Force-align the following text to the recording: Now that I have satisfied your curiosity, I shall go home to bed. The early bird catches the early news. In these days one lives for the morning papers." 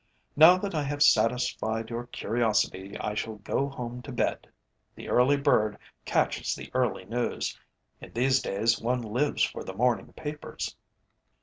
Now 0.35 0.57
that 0.57 0.73
I 0.73 0.81
have 0.81 1.03
satisfied 1.03 1.91
your 1.91 2.07
curiosity, 2.07 2.97
I 2.97 3.13
shall 3.13 3.35
go 3.35 3.69
home 3.69 4.01
to 4.01 4.11
bed. 4.11 4.47
The 4.95 5.09
early 5.09 5.37
bird 5.37 5.77
catches 6.05 6.55
the 6.55 6.71
early 6.73 7.05
news. 7.05 7.55
In 7.99 8.11
these 8.11 8.41
days 8.41 8.81
one 8.81 9.03
lives 9.03 9.43
for 9.43 9.63
the 9.63 9.75
morning 9.75 10.11
papers." 10.13 10.75